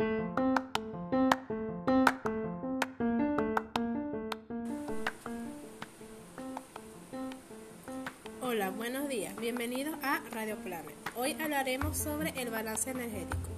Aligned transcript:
Hola, 0.00 0.06
buenos 8.76 9.08
días. 9.08 9.34
Bienvenidos 9.38 9.96
a 10.04 10.20
Radio 10.30 10.54
Planet. 10.58 10.94
Hoy 11.16 11.32
hablaremos 11.40 11.96
sobre 11.96 12.30
el 12.40 12.48
balance 12.50 12.92
energético. 12.92 13.48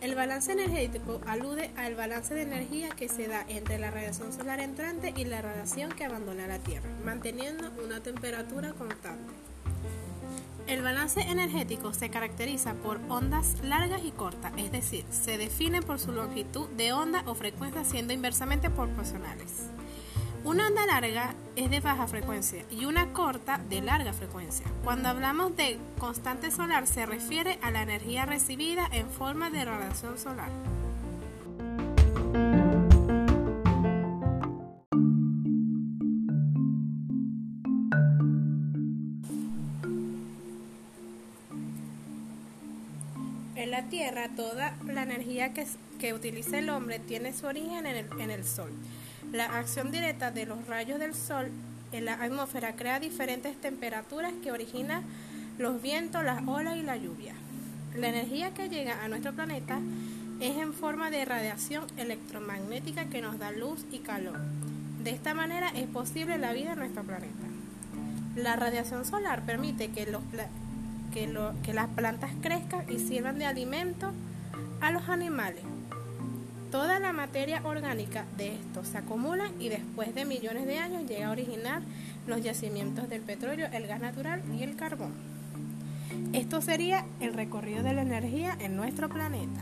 El 0.00 0.14
balance 0.14 0.52
energético 0.52 1.20
alude 1.26 1.72
al 1.76 1.96
balance 1.96 2.32
de 2.32 2.42
energía 2.42 2.90
que 2.90 3.08
se 3.08 3.26
da 3.26 3.44
entre 3.48 3.80
la 3.80 3.90
radiación 3.90 4.32
solar 4.32 4.60
entrante 4.60 5.12
y 5.16 5.24
la 5.24 5.42
radiación 5.42 5.90
que 5.90 6.04
abandona 6.04 6.46
la 6.46 6.60
Tierra, 6.60 6.90
manteniendo 7.04 7.72
una 7.84 8.00
temperatura 8.00 8.72
constante. 8.74 9.32
El 10.66 10.82
balance 10.82 11.20
energético 11.20 11.92
se 11.92 12.08
caracteriza 12.08 12.74
por 12.74 13.00
ondas 13.08 13.56
largas 13.62 14.04
y 14.04 14.12
cortas, 14.12 14.52
es 14.56 14.70
decir, 14.70 15.04
se 15.10 15.36
define 15.36 15.82
por 15.82 15.98
su 15.98 16.12
longitud 16.12 16.68
de 16.70 16.92
onda 16.92 17.22
o 17.26 17.34
frecuencia 17.34 17.84
siendo 17.84 18.12
inversamente 18.12 18.70
proporcionales. 18.70 19.68
Una 20.44 20.66
onda 20.66 20.86
larga 20.86 21.34
es 21.54 21.70
de 21.70 21.80
baja 21.80 22.06
frecuencia 22.06 22.64
y 22.70 22.84
una 22.84 23.12
corta 23.12 23.58
de 23.68 23.80
larga 23.80 24.12
frecuencia. 24.12 24.66
Cuando 24.82 25.08
hablamos 25.08 25.56
de 25.56 25.78
constante 25.98 26.50
solar 26.50 26.86
se 26.86 27.06
refiere 27.06 27.58
a 27.62 27.70
la 27.70 27.82
energía 27.82 28.26
recibida 28.26 28.88
en 28.90 29.08
forma 29.08 29.50
de 29.50 29.64
radiación 29.64 30.18
solar. 30.18 30.50
En 43.62 43.70
la 43.70 43.84
Tierra 43.84 44.28
toda 44.34 44.74
la 44.84 45.04
energía 45.04 45.52
que, 45.54 46.12
utiliza 46.12 46.58
el 46.58 46.68
hombre 46.68 46.98
tiene 46.98 47.32
su 47.32 47.46
origen 47.46 47.86
en 47.86 47.94
el, 47.94 48.06
en 48.18 48.32
el 48.32 48.44
Sol. 48.44 48.72
La 49.32 49.56
acción 49.56 49.92
directa 49.92 50.32
de 50.32 50.46
los 50.46 50.66
rayos 50.66 50.98
del 50.98 51.14
Sol 51.14 51.48
en 51.92 52.04
la 52.04 52.14
atmósfera 52.14 52.74
crea 52.74 52.98
diferentes 52.98 53.56
temperaturas 53.60 54.32
que 54.42 54.50
originan 54.50 55.04
los 55.58 55.80
vientos, 55.80 56.24
las 56.24 56.42
olas 56.44 56.76
y 56.76 56.82
la 56.82 56.96
lluvia. 56.96 57.34
La 57.96 58.08
energía 58.08 58.52
que 58.52 58.68
llega 58.68 59.04
a 59.04 59.06
nuestro 59.06 59.32
planeta 59.32 59.78
es 60.40 60.56
en 60.56 60.74
forma 60.74 61.12
de 61.12 61.24
radiación 61.24 61.84
electromagnética 61.98 63.04
que 63.10 63.22
nos 63.22 63.38
da 63.38 63.52
luz 63.52 63.86
y 63.92 64.00
calor. 64.00 64.40
De 65.04 65.10
esta 65.10 65.34
manera 65.34 65.68
es 65.68 65.86
posible 65.86 66.36
la 66.36 66.52
vida 66.52 66.72
en 66.72 66.80
nuestro 66.80 67.04
planeta. 67.04 67.46
La 68.34 68.56
radiación 68.56 69.04
solar 69.04 69.42
permite 69.46 69.92
que, 69.92 70.06
los, 70.06 70.22
que, 71.12 71.72
las 71.72 71.88
plantas 71.88 72.30
crezcan 72.40 72.84
y 72.90 72.98
sirvan 72.98 73.38
de 73.38 73.44
alimento 73.46 74.10
a 74.80 74.90
los 74.90 75.08
animales. 75.08 75.62
Toda 76.70 76.98
la 76.98 77.12
materia 77.12 77.60
orgánica 77.64 78.24
de 78.38 78.54
estos 78.54 78.88
se 78.88 78.98
acumula 78.98 79.50
y 79.60 79.68
después 79.68 80.14
de 80.14 80.24
millones 80.24 80.66
de 80.66 80.78
años 80.78 81.06
llega 81.06 81.28
a 81.28 81.30
originar 81.30 81.82
los 82.26 82.42
yacimientos 82.42 83.10
del 83.10 83.20
petróleo, 83.20 83.68
el 83.72 83.86
gas 83.86 84.00
natural 84.00 84.42
y 84.58 84.62
el 84.62 84.74
carbón. 84.76 85.12
Esto 86.32 86.62
sería 86.62 87.04
el 87.20 87.34
recorrido 87.34 87.82
de 87.82 87.92
la 87.92 88.02
energía 88.02 88.56
en 88.58 88.76
nuestro 88.76 89.10
planeta. 89.10 89.60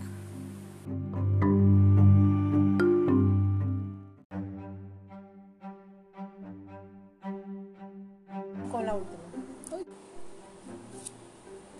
Con 8.70 8.86
la 8.86 8.94
última. 8.94 9.20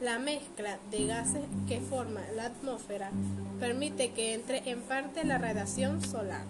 La 0.01 0.19
mezcla 0.19 0.79
de 0.91 1.07
gases 1.07 1.45
que 1.69 1.79
forma 1.79 2.23
la 2.35 2.47
atmósfera 2.47 3.11
permite 3.59 4.13
que 4.13 4.33
entre 4.33 4.71
en 4.71 4.81
parte 4.81 5.25
la 5.25 5.37
radiación 5.37 6.03
solar. 6.03 6.45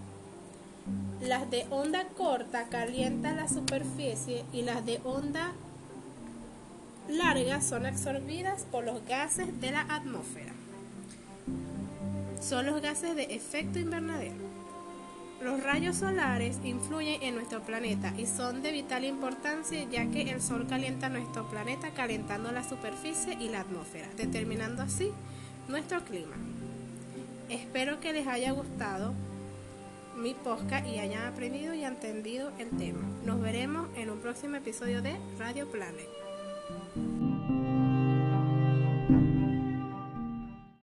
Las 1.20 1.50
de 1.50 1.66
onda 1.70 2.06
corta 2.16 2.68
calientan 2.68 3.36
la 3.36 3.48
superficie 3.48 4.44
y 4.52 4.62
las 4.62 4.86
de 4.86 5.00
onda 5.02 5.50
larga 7.08 7.60
son 7.60 7.86
absorbidas 7.86 8.66
por 8.70 8.84
los 8.84 9.04
gases 9.06 9.60
de 9.60 9.72
la 9.72 9.80
atmósfera. 9.80 10.52
Son 12.40 12.66
los 12.66 12.80
gases 12.80 13.16
de 13.16 13.34
efecto 13.34 13.80
invernadero. 13.80 14.36
Los 15.42 15.62
rayos 15.62 15.96
solares 15.96 16.58
influyen 16.64 17.22
en 17.22 17.34
nuestro 17.34 17.62
planeta 17.62 18.12
y 18.18 18.26
son 18.26 18.62
de 18.62 18.72
vital 18.72 19.04
importancia 19.04 19.84
ya 19.90 20.04
que 20.10 20.30
el 20.30 20.42
Sol 20.42 20.66
calienta 20.68 21.08
nuestro 21.08 21.48
planeta 21.48 21.90
calentando 21.90 22.52
la 22.52 22.62
superficie 22.62 23.38
y 23.40 23.48
la 23.48 23.60
atmósfera, 23.60 24.06
determinando 24.18 24.82
así 24.82 25.10
nuestro 25.66 26.04
clima. 26.04 26.36
Espero 27.48 28.00
que 28.00 28.12
les 28.12 28.26
haya 28.26 28.52
gustado 28.52 29.14
mi 30.16 30.34
podcast 30.34 30.86
y 30.86 30.98
hayan 30.98 31.26
aprendido 31.26 31.72
y 31.72 31.84
entendido 31.84 32.52
el 32.58 32.68
tema. 32.76 33.00
Nos 33.24 33.40
veremos 33.40 33.88
en 33.96 34.10
un 34.10 34.18
próximo 34.18 34.56
episodio 34.56 35.00
de 35.00 35.16
Radio 35.38 35.66
Planet. 35.70 36.08